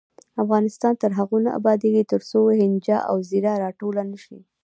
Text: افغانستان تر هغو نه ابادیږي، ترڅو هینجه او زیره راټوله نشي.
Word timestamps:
افغانستان 0.43 0.93
تر 1.01 1.11
هغو 1.19 1.37
نه 1.45 1.49
ابادیږي، 1.59 2.03
ترڅو 2.11 2.39
هینجه 2.59 2.97
او 3.09 3.15
زیره 3.29 3.53
راټوله 3.63 4.01
نشي. 4.11 4.39